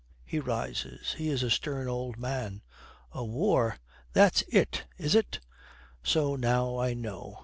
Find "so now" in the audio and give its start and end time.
6.01-6.79